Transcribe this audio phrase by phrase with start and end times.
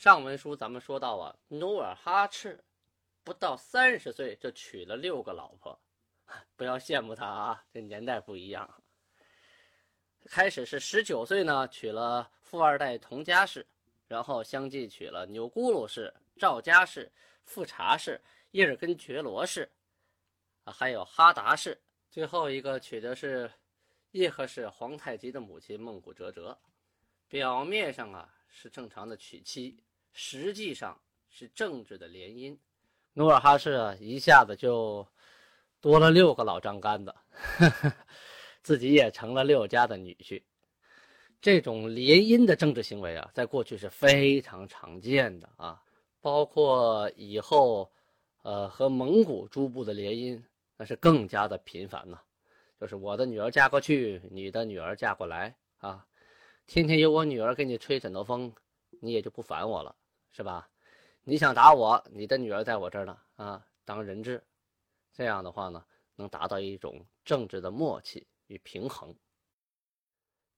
[0.00, 2.58] 上文书咱们说到啊，努尔哈赤
[3.22, 5.78] 不到三十岁就娶了六个老婆，
[6.56, 8.82] 不要羡慕他啊，这年代不一样。
[10.24, 13.66] 开始是十九岁呢，娶了富二代佟家氏，
[14.08, 17.12] 然后相继娶了钮钴禄氏、赵家氏、
[17.44, 18.18] 富察氏、
[18.52, 19.70] 叶尔根觉罗氏，
[20.64, 21.78] 啊，还有哈达氏。
[22.10, 23.52] 最后一个娶的是
[24.12, 26.58] 叶赫氏皇太极的母亲孟古哲哲。
[27.28, 29.78] 表面上啊是正常的娶妻，
[30.12, 32.56] 实际上是政治的联姻。
[33.12, 35.06] 努尔哈赤啊一下子就
[35.80, 37.14] 多了六个老张干子。
[38.62, 40.42] 自己也成了六家的女婿，
[41.40, 45.82] 这种联姻的政治行为啊，在过去是非常常见的啊。
[46.20, 47.90] 包括以后，
[48.42, 50.42] 呃，和蒙古诸部的联姻，
[50.76, 52.20] 那是更加的频繁呢。
[52.78, 56.06] 就是我的女儿嫁过去，你的女儿嫁过来啊，
[56.66, 58.54] 天天有我女儿给你吹枕头风，
[59.00, 59.96] 你也就不烦我了，
[60.32, 60.68] 是吧？
[61.24, 64.42] 你想打我，你的女儿在我这儿呢啊，当人质。
[65.12, 65.84] 这样的话呢，
[66.16, 68.26] 能达到一种政治的默契。
[68.46, 69.14] 与平衡，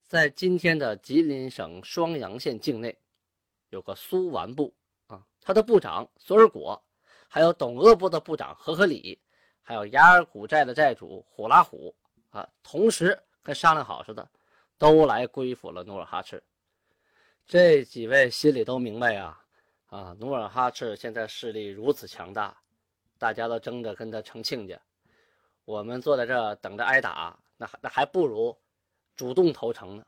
[0.06, 2.98] 在今天的吉林省双阳县境内，
[3.68, 4.74] 有个苏完部
[5.08, 6.82] 啊，他的部长索尔果，
[7.28, 9.20] 还有董鄂部的部长和合里，
[9.60, 11.94] 还有雅尔古寨的寨主虎拉虎
[12.30, 14.26] 啊，同时跟商量好似的，
[14.78, 16.42] 都来归附了努尔哈赤。
[17.46, 19.41] 这几位心里都明白呀，啊，
[19.92, 22.56] 啊努尔哈赤现在势力如此强大，
[23.18, 24.80] 大家都争着跟他成亲家，
[25.66, 27.38] 我们坐在这等着挨打。
[27.58, 28.56] 那那还不如
[29.14, 30.04] 主动投诚呢，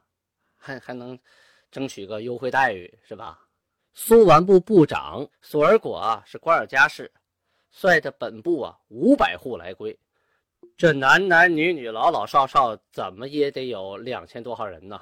[0.56, 1.19] 还还能
[1.71, 3.47] 争取个优惠待遇，是吧？
[3.93, 7.12] 苏完部部长索尔果啊，是瓜尔佳氏，
[7.71, 9.97] 率着本部啊五百户来归，
[10.78, 14.99] 这男男女女、老老少少，怎么也得有两千多号人呢。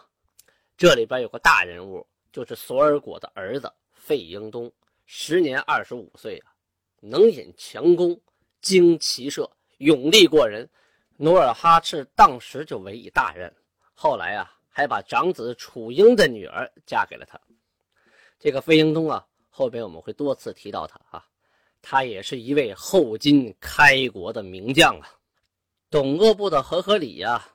[0.76, 4.70] 这里边有个大人物，就是索尔果的儿子费英东，
[5.06, 6.50] 时年二十五岁啊，
[6.98, 8.20] 能引强弓，
[8.60, 9.48] 精骑射，
[9.78, 10.68] 勇力过人。
[11.16, 13.54] 努尔哈赤当时就委以大任，
[13.94, 17.40] 后来啊，还把长子楚英的女儿嫁给了他。
[18.40, 21.24] 这个费英东啊，后边我们会多次提到他啊，
[21.80, 25.06] 他也是一位后金开国的名将啊。
[25.90, 27.46] 董鄂部的和合里呀，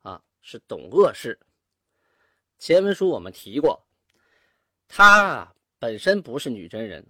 [0.00, 1.38] 啊，是董鄂氏。
[2.58, 3.86] 前文书我们提过，
[4.88, 7.04] 他本身不是女真人，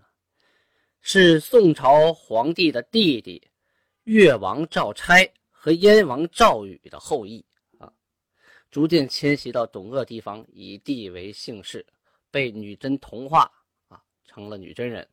[1.02, 3.50] 是宋朝皇帝的弟弟，
[4.04, 5.30] 越王赵拆。
[5.62, 7.44] 和燕王赵宇的后裔
[7.78, 7.92] 啊，
[8.70, 11.84] 逐渐迁徙到董鄂地方，以地为姓氏，
[12.30, 13.40] 被女真同化
[13.88, 15.06] 啊，成了女真人。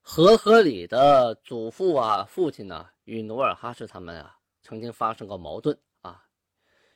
[0.00, 6.24] 和合里的祖父啊、父亲呢，与努尔哈赤他们啊，曾经发生过矛盾啊，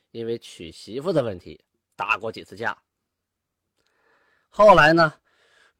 [0.09, 1.63] 因为娶媳妇的问题
[1.95, 2.75] 打过几次架。
[4.49, 5.13] 后来呢，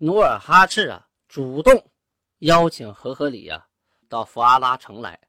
[0.01, 1.91] 努尔哈赤啊，主动
[2.37, 3.67] 邀请和合里啊，
[4.07, 5.19] 到福阿拉城来。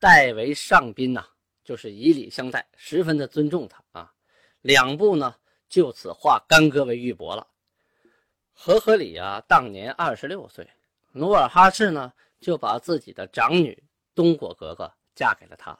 [0.00, 1.24] 代为上宾呐，
[1.62, 4.12] 就是以礼相待，十分的尊重他啊。
[4.60, 5.36] 两部呢
[5.68, 7.46] 就此化干戈为玉帛了。
[8.52, 10.68] 和合里啊，当年二十六岁，
[11.12, 13.80] 努尔哈赤呢就把自己的长女
[14.16, 15.78] 东果格格嫁给了他，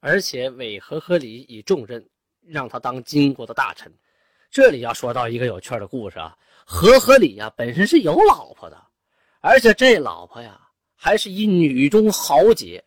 [0.00, 2.06] 而且委和合里以重任，
[2.42, 3.90] 让他当金国的大臣。
[4.50, 6.36] 这里要说到一个有趣的故事啊，
[6.72, 8.80] 和合里呀本身是有老婆的，
[9.40, 10.60] 而且这老婆呀
[10.94, 12.82] 还是一女中豪杰。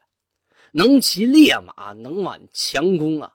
[0.72, 3.30] 能骑烈马，能挽强弓啊！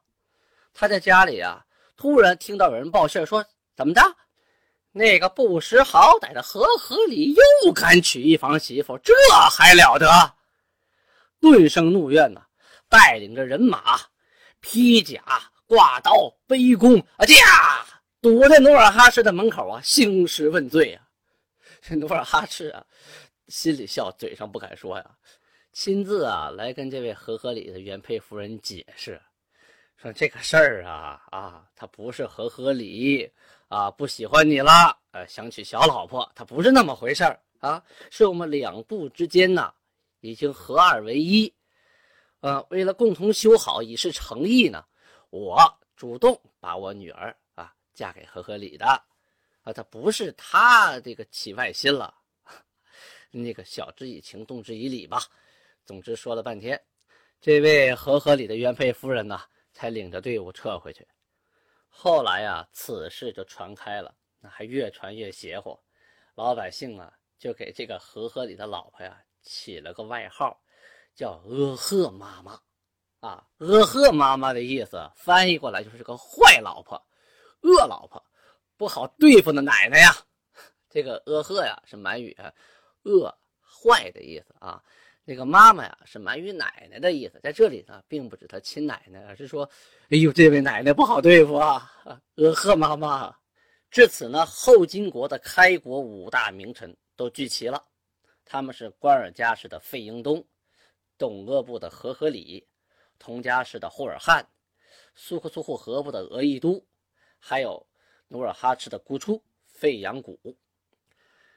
[0.73, 1.63] 他在家里啊，
[1.99, 3.45] 突然听到有人报信说
[3.77, 4.01] ：“怎么着？
[4.91, 9.13] 那个不识好歹的和合里又敢娶一房媳妇，这
[9.53, 10.35] 还了得！”
[11.41, 12.41] 顿生怒怨呐，
[12.89, 14.01] 带领着人马，
[14.61, 15.23] 披甲
[15.67, 16.11] 挂刀
[16.47, 17.35] 背弓啊，驾
[18.21, 21.07] 堵在努尔哈赤的门口啊，兴师问罪啊！
[21.81, 22.85] 这 努尔哈赤啊，
[23.47, 25.11] 心里笑，嘴上不敢说呀。
[25.73, 29.21] 亲自啊来跟这位和合里的原配夫人解释，
[29.97, 33.31] 说这个事儿啊啊，他不是和合里
[33.69, 37.81] 啊不喜欢你了，呃想娶小老婆，他不是那么回事儿啊，
[38.11, 39.73] 是我们两部之间呢
[40.21, 41.55] 已经合二为一，
[42.41, 44.85] 呃为了共同修好，以示诚意呢，
[45.31, 47.37] 我主动把我女儿
[47.99, 48.87] 嫁给和合里的，
[49.63, 52.15] 啊他不是他这个起外心了，
[53.33, 55.21] 那个晓之以情，动之以理吧。
[55.85, 56.81] 总之说了半天，
[57.41, 59.41] 这位和合里的原配夫人呢，
[59.73, 61.05] 才领着队伍撤回去。
[61.89, 65.77] 后来呀，此事就传开了，那还越传越邪乎。
[66.37, 70.63] 老百姓啊，就给这个和合里的老婆呀起了个外号，
[71.17, 72.61] 叫“阿赫妈妈”。
[73.19, 77.05] 啊，“阿赫妈妈”的意思翻译过来就是个坏老婆、
[77.63, 78.25] 恶老婆、
[78.77, 80.11] 不好对付的奶奶呀。
[80.89, 82.37] 这个阿赫呀是满语
[83.05, 84.83] “恶坏”的意思啊。
[85.25, 89.69] 那个妈妈呀是满语“奶奶”的意思，在这里呢，并不指他亲奶奶，而是说，
[90.09, 91.93] 哎呦，这位奶奶不好对付啊，
[92.37, 93.35] 阿赫妈妈。
[93.91, 97.85] 至此呢，后金国的开国五大名臣都聚齐了，
[98.45, 100.43] 他们是官尔加氏的费英东，
[101.19, 102.67] 董鄂部的和合里，
[103.19, 104.47] 佟家氏的霍尔汉，
[105.15, 106.83] 苏克苏护河部的额亦都，
[107.39, 107.87] 还有
[108.29, 110.39] 努尔哈赤的姑初费扬古。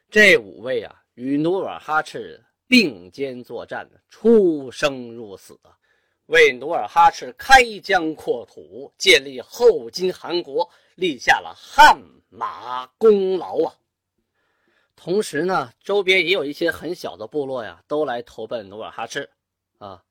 [0.09, 5.77] 这五位啊，与努尔哈赤并肩作战，出生入死啊。
[6.27, 13.75] 为努尔哈赤开疆扩土，建立后金汗国，立下了汗马功劳啊！
[14.95, 19.29] 同时呢，周边也有一些很小的部落呀，都来投奔努尔哈赤，
[19.79, 20.03] 啊，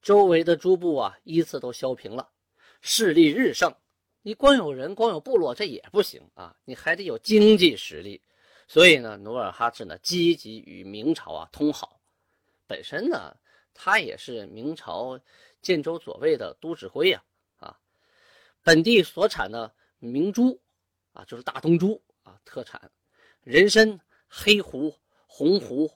[0.00, 2.30] 周围的诸部啊，依次都削平了，
[2.80, 3.72] 势力日盛。
[4.22, 8.22] 你光有人，光有部落，这也不行啊，你还得有经济实力。
[8.66, 12.00] 所以呢，努尔哈赤呢，积极与明朝啊通好，
[12.66, 13.36] 本身呢，
[13.74, 15.20] 他也是明朝。
[15.60, 17.22] 建州左卫的都指挥呀，
[17.58, 17.78] 啊，
[18.64, 20.60] 本地所产的明珠，
[21.12, 22.90] 啊，就是大东珠啊，特产
[23.44, 24.92] 人参、黑狐、
[25.24, 25.88] 红狐、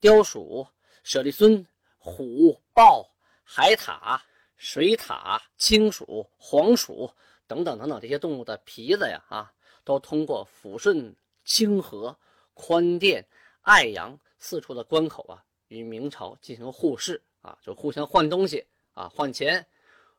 [0.00, 0.66] 雕鼠、
[1.02, 1.66] 舍利孙、
[1.96, 3.10] 虎、豹、
[3.42, 4.20] 海獭、
[4.58, 7.10] 水獭、青鼠、黄鼠
[7.50, 9.52] 等等等等这些动物的皮子呀，啊，
[9.82, 11.12] 都通过抚顺、
[11.44, 12.16] 清河、
[12.54, 13.26] 宽甸、
[13.62, 18.64] 爱阳四处的关口啊，与明朝进行互市啊，就互相换东西。
[18.92, 19.64] 啊，换钱，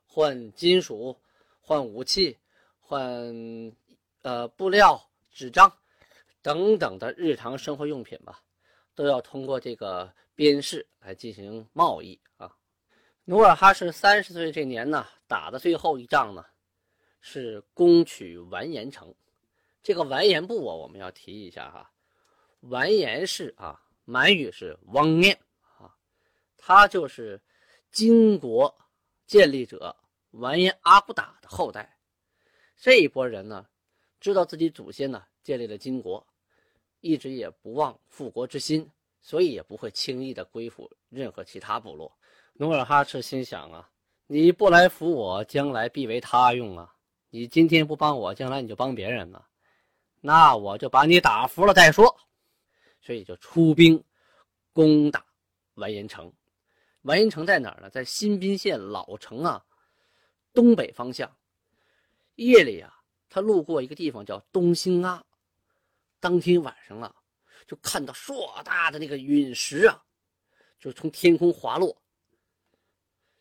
[0.06, 1.16] 换金属，
[1.60, 2.36] 换武器，
[2.80, 3.72] 换
[4.22, 5.00] 呃布料、
[5.30, 5.72] 纸张
[6.40, 8.42] 等等的日常生活用品吧，
[8.94, 12.50] 都要通过这个边市来进行贸易啊。
[13.24, 16.44] 努尔哈赤三十岁这年呢，打的最后一仗呢，
[17.22, 19.14] 是攻取完颜城。
[19.82, 21.90] 这个完颜部啊，我们要提一下哈，
[22.60, 25.38] 完颜氏啊，满语是王念
[25.78, 25.96] 啊，
[26.58, 27.40] 他就是。
[27.92, 28.74] 金国
[29.26, 29.94] 建立者
[30.30, 31.98] 完颜阿骨打的后代，
[32.74, 33.66] 这一波人呢，
[34.18, 36.26] 知道自己祖先呢建立了金国，
[37.00, 38.90] 一直也不忘复国之心，
[39.20, 42.10] 所以也不会轻易的归附任何其他部落。
[42.54, 43.90] 努尔哈赤心想啊，
[44.26, 46.91] 你不来扶我，将来必为他用啊！
[47.34, 49.48] 你今天不帮我，将来你就帮别人了，
[50.20, 52.14] 那我就把你打服了再说。
[53.00, 54.04] 所以就出兵
[54.74, 55.24] 攻打
[55.74, 56.30] 完颜城。
[57.00, 57.88] 完颜城在哪儿呢？
[57.88, 59.64] 在新宾县老城啊，
[60.52, 61.34] 东北方向。
[62.34, 63.00] 夜里啊，
[63.30, 65.24] 他路过一个地方叫东兴啊。
[66.20, 67.14] 当天晚上啊，
[67.66, 70.04] 就看到硕大的那个陨石啊，
[70.78, 71.96] 就从天空滑落。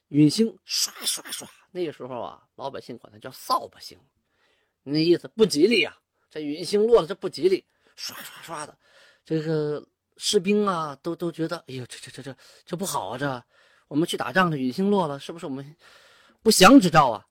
[0.08, 3.98] 陨星刷刷刷，那个时候啊，老百姓管它叫扫把星，
[4.84, 5.98] 那意思不吉利啊。
[6.30, 8.78] 这陨星落了，这不吉利，刷刷刷的，
[9.26, 9.84] 这个。
[10.18, 13.18] 士兵啊，都都觉得，哎呦，这这这这这不好啊！
[13.18, 13.44] 这
[13.88, 15.76] 我们去打仗，这陨星落了，是不是我们
[16.44, 17.26] 不祥之兆啊？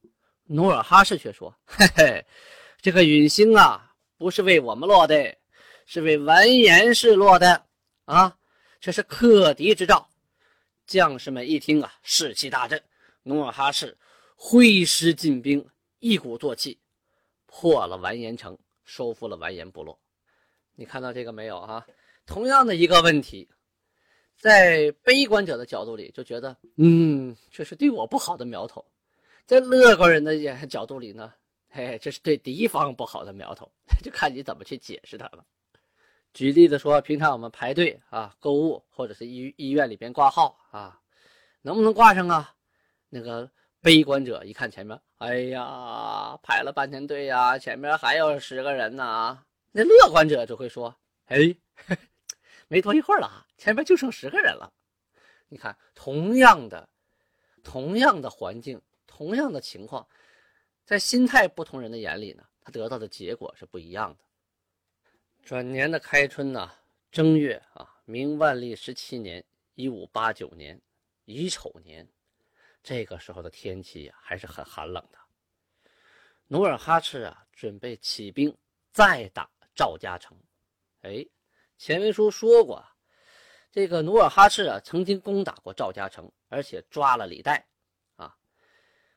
[0.46, 2.26] 努尔哈赤却说：“嘿嘿，
[2.80, 5.36] 这个陨星啊，不是为我们落的，
[5.86, 7.64] 是为完颜氏落的
[8.06, 8.36] 啊！
[8.80, 10.08] 这是克敌之兆。”
[10.84, 12.82] 将士们一听啊，士气大振。
[13.22, 13.96] 努尔哈赤
[14.42, 15.68] 挥师进兵，
[15.98, 16.78] 一鼓作气，
[17.44, 20.00] 破了完颜城，收复了完颜部落。
[20.76, 21.86] 你看到这个没有啊？
[22.24, 23.50] 同样的一个问题，
[24.38, 28.82] 在悲观者的角度里就觉得，嗯，这是对我不好的苗头；
[29.44, 31.34] 在乐观人的角度里呢，
[31.68, 33.70] 嘿，这是对敌方不好的苗头，
[34.02, 35.44] 就看你怎么去解释它了。
[36.32, 40.98] 举例子说，平常我们排队啊，购物或者是医医院里边挂号啊，
[41.60, 42.54] 能不能挂上啊？
[43.10, 49.44] 那个悲观者一看前面，哎呀，排了半天队呀，前面还有十个人呢。
[49.72, 50.94] 那乐观者就会说，
[51.26, 51.54] 哎。
[52.68, 54.72] 没多一会儿了啊，前面就剩十个人了。
[55.48, 56.88] 你看，同样的、
[57.64, 60.06] 同样的环境、同样的情况，
[60.84, 64.24] 在心态不同人的眼里呢，他得到的结果是不一样的。
[65.42, 66.70] 转年的开春呢，
[67.10, 69.44] 正月啊，明万历十七年
[69.74, 70.80] （一五八九年）
[71.26, 72.06] 乙丑年，
[72.82, 75.18] 这个时候的天气呀还是很寒冷的。
[76.46, 78.56] 努尔哈赤啊，准备起兵
[78.90, 80.36] 再打赵家城。
[81.02, 81.26] 哎。
[81.82, 82.84] 前文书说过，
[83.72, 87.66] 这个努尔哈赤啊，曾经攻打过赵家城，而且抓了李代，
[88.16, 88.36] 啊，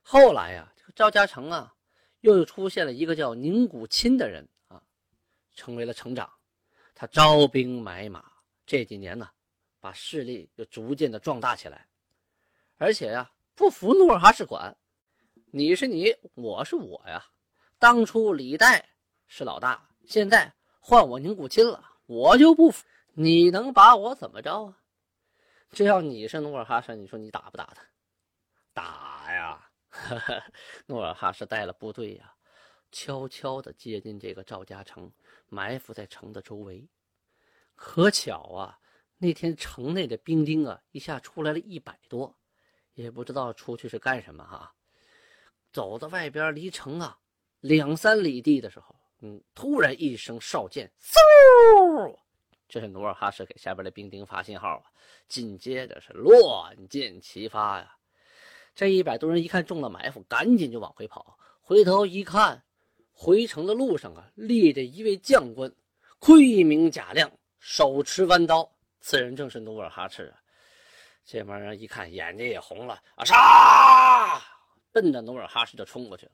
[0.01, 1.75] 后来呀，这个赵家城啊，
[2.21, 4.81] 又出现了一个叫宁古钦的人啊，
[5.53, 6.33] 成为了城长，
[6.95, 8.31] 他招兵买马，
[8.65, 9.29] 这几年呢，
[9.81, 11.89] 把势力又逐渐的壮大起来，
[12.77, 14.75] 而且呀，不服努尔哈赤管，
[15.51, 17.23] 你是你，我是我呀，
[17.77, 18.89] 当初李代
[19.27, 21.91] 是老大，现在换我宁古钦了。
[22.07, 22.83] 我就不服，
[23.13, 24.77] 你能把我怎么着啊？
[25.69, 27.83] 只要你是努尔哈赤，你说你打不打他？
[28.73, 29.69] 打呀！
[30.87, 32.33] 努尔哈赤带了部队呀，
[32.91, 35.11] 悄悄地接近这个赵家城，
[35.47, 36.89] 埋伏在城的周围。
[37.75, 38.79] 可巧啊，
[39.19, 42.35] 那天城内的兵丁啊，一下出来了一百多，
[42.93, 44.73] 也不知道出去是干什么哈。
[45.71, 47.17] 走到外边离城啊
[47.59, 52.17] 两三里地的时候，嗯，突然一声哨箭，嗖！
[52.67, 54.83] 这是努尔哈赤给下边的兵丁发信号啊。
[55.27, 57.95] 紧接着是乱箭齐发呀！
[58.75, 61.37] 这一百多人一看中了埋伏，赶紧就往回跑。
[61.61, 62.63] 回头一看，
[63.11, 65.73] 回城的路上啊，立着一位将官，
[66.19, 68.69] 盔明甲亮，手持弯刀。
[68.99, 70.42] 此人正是努尔哈赤啊！
[71.25, 73.23] 这帮人一看，眼睛也红了啊！
[73.23, 74.41] 杀！
[74.91, 76.33] 奔着努尔哈赤就冲过去了。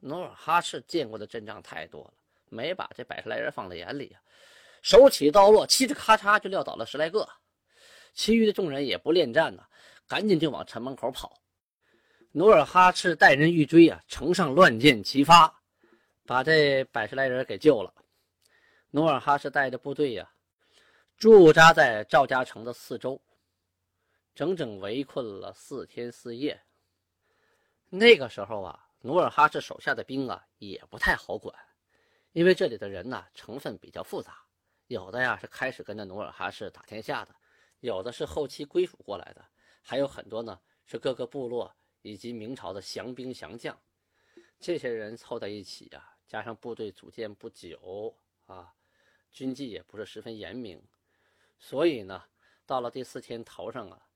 [0.00, 2.12] 努尔哈赤见过的阵仗太多了，
[2.48, 4.22] 没把这百十来人放在眼里啊！
[4.80, 7.28] 手起刀落，嘁哧咔嚓就撂倒了十来个。
[8.14, 9.64] 其余的众人也不恋战呢，
[10.06, 11.40] 赶紧就往城门口跑。
[12.30, 15.52] 努尔哈赤带人欲追啊，城上乱箭齐发，
[16.24, 17.92] 把这百十来人给救了。
[18.90, 20.30] 努尔哈赤带着部队呀，
[21.16, 23.20] 驻扎在赵家城的四周，
[24.38, 26.62] 整整围困了四天四夜。
[27.88, 31.52] 那个时候啊，努尔哈赤手下的兵啊也不太好管，
[32.30, 34.46] 因为这里的人呢成分比较复杂，
[34.86, 37.34] 有的呀是开始跟着努尔哈赤打天下的。
[37.80, 39.44] 有的是后期归属过来的，
[39.82, 43.76] 还有很多呢是各个部落以及明朝的降兵降将，
[44.60, 48.16] 这些人凑在一起呀，加上部队组建不久
[48.46, 48.72] 啊，
[49.32, 50.80] 军纪也不是十分严明，
[51.58, 52.22] 所以呢，
[52.64, 54.07] 到了第四天头上啊，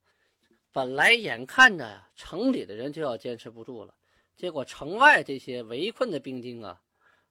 [0.73, 3.95] 本来眼看着城里的人就要坚持不住了，
[4.35, 6.83] 结果城外这些围困的兵丁啊，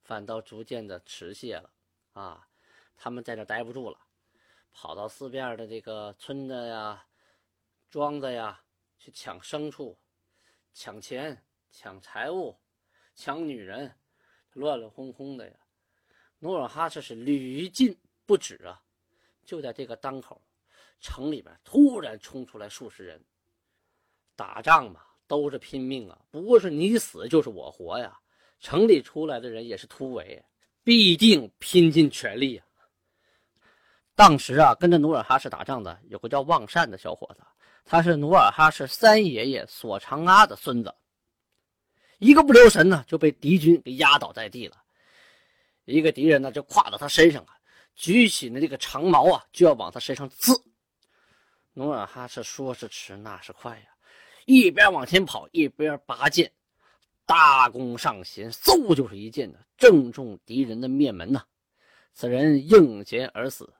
[0.03, 1.71] 反倒逐渐的迟懈了
[2.13, 2.47] 啊，
[2.95, 3.97] 他们在这待不住了。
[4.71, 7.03] 跑到四边的这个村子呀、
[7.89, 8.61] 庄子呀，
[8.99, 9.97] 去抢牲畜、
[10.71, 12.55] 抢钱、抢财物、
[13.15, 13.91] 抢女人，
[14.53, 15.55] 乱乱哄哄的呀。
[16.37, 18.81] 努尔哈赤是屡禁不止啊！
[19.43, 20.41] 就在这个当口，
[20.99, 23.19] 城里边突然冲出来数十人。
[24.41, 28.17] 打仗嘛，都是拼命啊，不是你死就是我活呀。
[28.59, 30.43] 城里出来的人也是突围，
[30.83, 32.65] 必定拼尽全力啊！
[34.15, 37.41] 当时啊，跟着努尔哈赤打仗的有个叫旺善的小伙子，
[37.85, 40.91] 他是努尔哈赤三爷爷索长阿的孙子。
[42.17, 44.77] 一个不留神呢，就被敌军给压倒在地了。
[45.85, 47.53] 一个敌人呢，就跨到他身上啊，
[47.95, 50.53] 举起了这个长矛啊，就要往他身上刺。
[51.73, 53.90] 努尔哈赤说是迟，那是快呀，
[54.45, 56.51] 一边往前跑，一边拔剑，
[57.25, 61.43] 大弓上弦，嗖就是一箭呢，正中敌人的面门呐。
[62.13, 63.71] 此人应劫而死。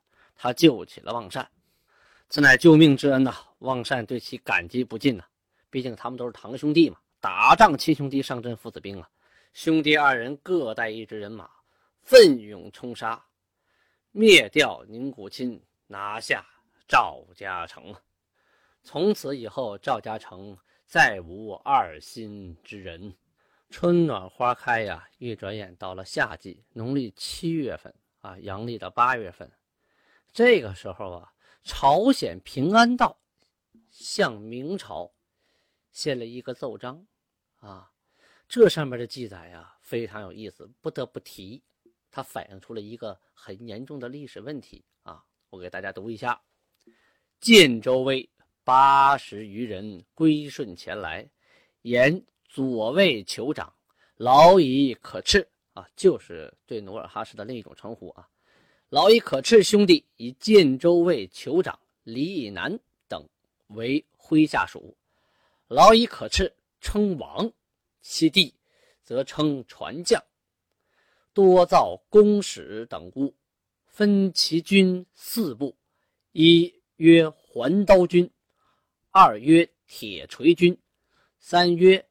[0.44, 1.48] 他救起了旺善，
[2.28, 3.36] 此乃救命之恩呐！
[3.60, 5.24] 旺善对其感激不尽呐。
[5.70, 9.08] 毕竟他们都是堂兄弟嘛，打仗亲兄弟，上阵父子兵啊！
[9.54, 11.48] 兄弟二人各带一支人马，
[12.02, 13.24] 奋勇冲杀，
[14.12, 16.44] 灭掉宁古钦，拿下
[16.88, 17.94] 赵家城。
[18.84, 23.16] 从此以后，赵家城再无二心之人。
[23.70, 29.50] 春暖花开呀，一转眼到了夏季，农历七月份啊，阳历的八月份。
[30.34, 31.34] 这个时候啊，
[31.64, 33.18] 朝鲜平安道
[33.90, 35.14] 向明朝
[35.92, 37.06] 献了一个奏章，
[37.60, 37.92] 啊，
[38.50, 41.64] 这上面的记载呀非常有意思，不得不提。
[42.10, 46.42] 它反映出了一个很严重的历史问题啊，我给大家读一下：
[47.40, 48.30] 建州卫
[48.72, 51.30] 八十余人归顺前来，
[51.82, 53.74] 言左卫酋长
[54.16, 58.30] 劳以可斥啊，就是对努尔哈赤的另一种称呼啊。
[58.88, 63.28] 劳以可赤兄弟以建州卫酋长李以南等
[63.68, 64.96] 为麾下属，
[65.68, 67.52] 劳以可赤称王，
[68.02, 68.56] 其弟
[69.04, 70.24] 则称传将，
[71.34, 73.36] 多造弓矢等物，
[73.86, 75.76] 分其军四部：
[76.32, 78.32] 一曰环刀军，
[79.14, 80.78] 二曰铁锤军，
[81.38, 82.04] 三曰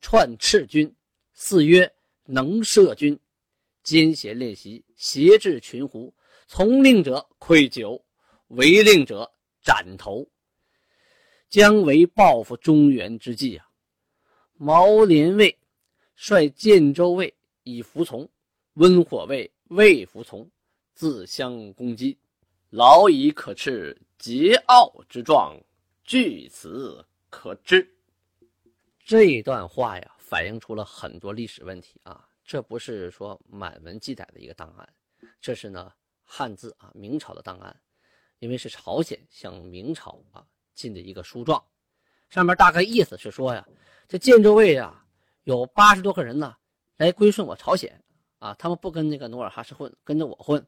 [0.00, 0.94] 串翅军，
[1.32, 1.92] 四曰
[2.26, 3.18] 能射军。
[3.82, 6.14] 兼衔练习，挟制群狐。
[6.46, 8.00] 从令者愧疚，
[8.48, 9.28] 违令者
[9.62, 10.24] 斩头，
[11.48, 13.68] 将为报复中原之计啊！
[14.54, 15.58] 毛连卫。
[16.14, 17.34] 率建州卫。
[17.64, 18.28] 以服从，
[18.74, 20.48] 温火卫未服从，
[20.94, 22.16] 自相攻击。
[22.70, 25.58] 老以可斥桀骜之状，
[26.04, 27.90] 据此可知。
[29.04, 32.28] 这一段话呀，反映出了很多历史问题啊！
[32.44, 34.88] 这不是说满文记载的一个档案，
[35.40, 35.92] 这是呢。
[36.26, 37.78] 汉字啊，明朝的档案，
[38.38, 40.42] 因为是朝鲜向明朝啊
[40.74, 41.62] 进的一个书状，
[42.30, 43.68] 上面大概意思是说呀，
[44.08, 45.04] 这建州卫啊
[45.42, 46.56] 有八十多个人呢，
[46.96, 48.02] 来归顺我朝鲜
[48.38, 50.66] 啊，他们不跟那个努尔哈赤混，跟着我混，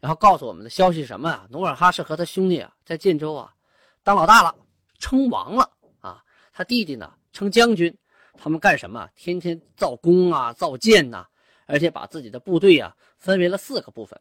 [0.00, 1.46] 然后告诉我们的消息是什么啊？
[1.48, 3.54] 努尔哈赤和他兄弟啊在建州啊
[4.02, 4.52] 当老大了，
[4.98, 7.96] 称王了啊，他弟弟呢称将军，
[8.34, 9.08] 他们干什么？
[9.14, 11.26] 天天造弓啊，造箭呐。
[11.66, 14.18] 而且把自己的部队啊分为了四个部分，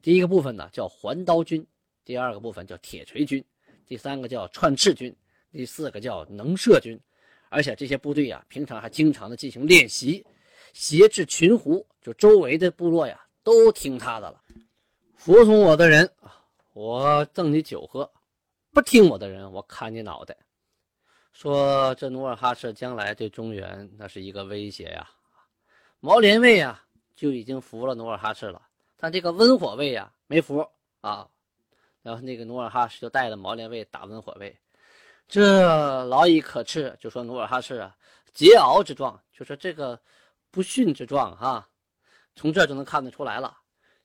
[0.00, 1.66] 第一个部分呢叫环刀军，
[2.02, 3.44] 第二个部分叫铁锤军，
[3.86, 5.14] 第三个叫串翅军，
[5.52, 6.98] 第四个叫能射军。
[7.50, 10.24] 而且这些部队啊，平常还经常的进行练习，
[10.72, 14.42] 挟制群狐，就周围的部落呀都听他的了。
[15.14, 16.40] 服从我的人啊，
[16.72, 18.10] 我赠你酒喝；
[18.72, 20.36] 不听我的人，我砍你脑袋。
[21.32, 25.08] 说这努尔哈赤将来对中原那是一个威胁呀。
[26.00, 26.84] 毛连卫啊，
[27.14, 28.62] 就已经服了努尔哈赤了，
[28.96, 30.66] 但这个温火卫啊没服
[31.00, 31.28] 啊。
[32.02, 34.56] 然后那个努尔哈赤就带着毛连卫打温火卫，
[35.26, 37.96] 这老以可耻，就说努尔哈赤啊，
[38.34, 40.00] 桀骜之状，就说这个
[40.50, 41.68] 不逊之状哈。
[42.36, 43.58] 从这就能看得出来了，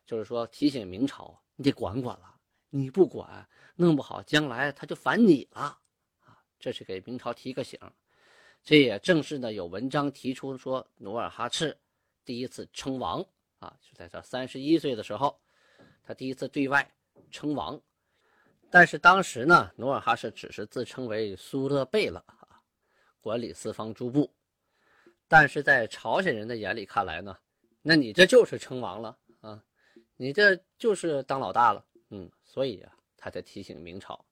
[0.05, 2.32] 就是说提醒明朝，你得管管了，
[2.75, 5.79] 你不管，弄不好将来他就反你了
[6.21, 6.41] 啊。
[6.59, 7.79] 这是给明朝提个醒。
[8.63, 11.77] 这也正是呢，有文章提出说努尔哈赤。
[12.25, 13.23] 第一次称王
[13.59, 15.39] 啊，就在这三十一岁的时候，
[16.01, 16.91] 他第一次对外
[17.29, 17.79] 称王。
[18.71, 22.59] 但是当时呢，努尔哈赤只是自称为苏勒贝勒啊，
[23.21, 24.33] 管理四方诸部。
[25.27, 27.37] 但是在朝鲜人的眼里看来呢，
[27.83, 29.63] 那你这就是称王了啊，
[30.15, 31.85] 你这就是当老大了。
[32.09, 34.23] 嗯，所以啊，他才提醒明朝。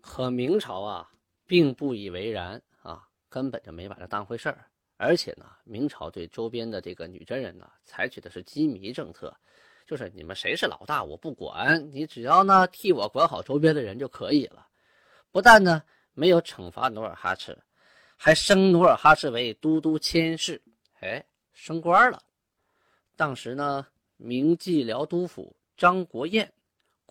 [0.00, 1.08] 可明朝啊，
[1.46, 4.66] 并不以为然啊，根本就没把这当回事儿。
[4.96, 9.32] 而且呢，明朝对周边的这个女真人呢，采取的是羁縻政策，
[9.86, 14.66] 就是你们谁是老大我不管，你只要呢替我管好周边的人就可以了。
[15.30, 15.80] 不但呢
[16.14, 17.56] 没有惩罚努尔哈赤，
[18.16, 20.60] 还升努尔哈赤为都督佥事，
[20.98, 22.20] 哎，升官了。
[23.14, 26.52] 当时呢，明蓟辽督府张国彦、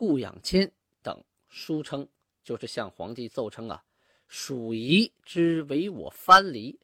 [0.02, 0.72] 顾养谦
[1.04, 2.08] 等书称，
[2.44, 3.84] 就是向皇帝奏称啊，
[4.28, 6.76] 属夷之为我藩篱。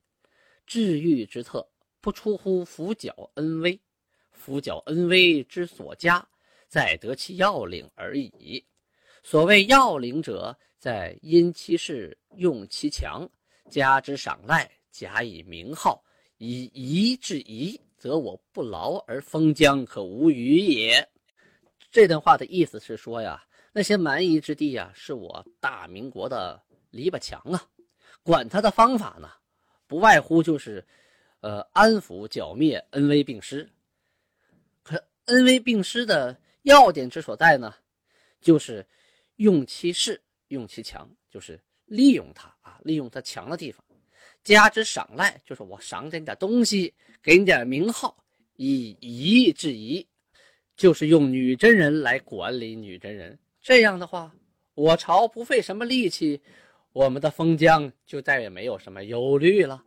[0.68, 1.68] 治愈之策，
[2.00, 3.80] 不出乎辅角恩威，
[4.32, 6.24] 辅角恩威之所加，
[6.68, 8.64] 在得其要领而已。
[9.24, 13.28] 所谓要领者，在因其事用其强，
[13.68, 16.04] 加之赏赖，假以名号，
[16.38, 21.10] 以夷制夷，则我不劳而封疆，可无虞也。
[21.98, 27.60] 这段话的意思是说呀，那些蛮夷之地呀，是我大明国的篱笆墙啊，
[28.22, 29.28] 管他的方法呢。
[29.88, 30.86] 不外乎就是，
[31.40, 33.68] 呃，安抚、剿灭、恩威并施。
[34.84, 37.74] 可恩威并施的要点之所在呢，
[38.40, 38.86] 就是
[39.38, 43.84] 用其势，用其强，就是利用他啊，利用他强的地方，
[44.44, 48.24] 加之赏赖，就是我赏点点东西，给你点名号，
[48.56, 50.08] 以夷制夷，
[50.78, 53.38] 就是用女真人来管理女真人。
[53.60, 54.32] 这样的话，
[54.76, 56.42] 我朝不费什么力气。
[56.94, 59.84] 我们的封疆就再也没有什么忧虑了，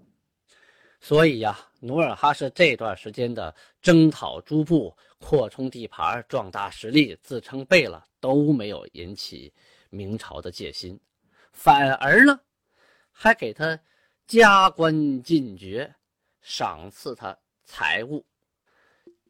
[1.01, 9.53] 所以呀，努尔哈赤这段时间的征讨诸部、扩充地盘、壮大实力、自称贝勒，都没有引起
[9.89, 11.01] 明朝的戒心，
[11.53, 12.39] 反而呢，
[13.11, 13.77] 还给他
[14.29, 15.93] 加官进爵，
[16.41, 18.25] 赏赐他财物。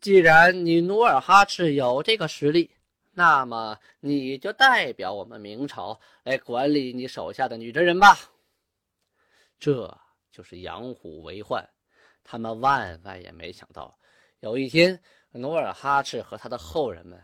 [0.01, 2.71] 既然你努尔哈赤有这个实力，
[3.13, 8.19] 那么你就代表我们明朝来管理你手下的女真人吧。
[9.59, 9.95] 这
[10.33, 11.69] 就是养虎为患，
[12.25, 13.95] 他们万万也没想到，
[14.41, 14.99] 有一天
[15.33, 17.23] 努尔哈赤和他的后人们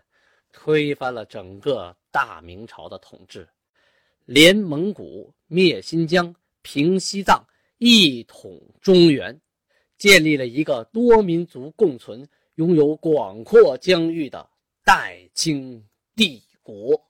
[0.53, 3.49] 推翻了整个大明朝的统治，
[4.27, 7.43] 连蒙古、灭新疆、平西藏，
[7.79, 9.41] 一统中原，
[9.97, 14.51] 建立了一个多民族共存、拥有广阔疆域的。
[14.87, 17.06] 代清帝国。